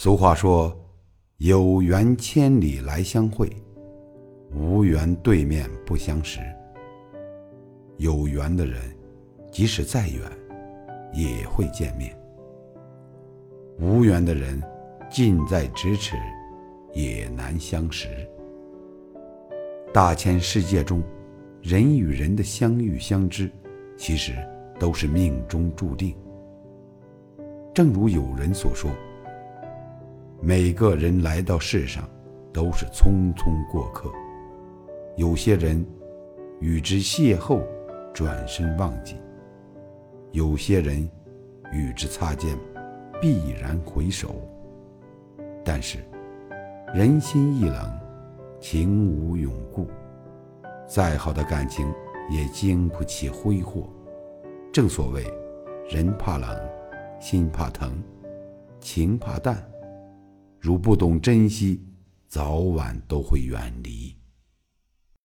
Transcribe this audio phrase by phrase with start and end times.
[0.00, 0.72] 俗话说
[1.38, 3.50] ：“有缘千里来相会，
[4.54, 6.38] 无缘对面不相识。”
[7.98, 8.80] 有缘的人，
[9.50, 10.22] 即使再远，
[11.12, 12.12] 也会见面；
[13.80, 14.62] 无缘的人，
[15.10, 16.14] 近在咫尺，
[16.94, 18.06] 也难相识。
[19.92, 21.02] 大千世界中，
[21.60, 23.50] 人与人的相遇相知，
[23.96, 24.32] 其实
[24.78, 26.14] 都是命中注定。
[27.74, 28.88] 正如有人所说。
[30.40, 32.08] 每个人来到世上，
[32.52, 34.08] 都是匆匆过客。
[35.16, 35.84] 有些人
[36.60, 37.60] 与之邂逅，
[38.14, 39.16] 转身忘记；
[40.30, 41.08] 有些人
[41.72, 42.56] 与之擦肩，
[43.20, 44.36] 必然回首。
[45.64, 45.98] 但是，
[46.94, 47.98] 人心易冷，
[48.60, 49.88] 情无永固。
[50.86, 51.92] 再好的感情，
[52.30, 53.88] 也经不起挥霍。
[54.72, 55.24] 正所谓，
[55.90, 56.48] 人怕冷，
[57.18, 58.00] 心怕疼，
[58.80, 59.60] 情怕淡。
[60.68, 61.80] 如不懂珍惜，
[62.28, 63.97] 早晚都会远离。